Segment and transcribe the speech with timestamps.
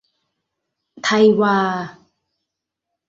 [1.03, 1.57] ไทยวา